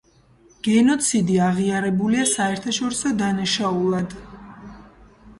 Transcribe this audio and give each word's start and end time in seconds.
გენოციდი 0.67 1.35
აღიარებულია 1.47 2.23
საერთაშორისო 2.31 3.11
დანაშაულად. 3.19 4.17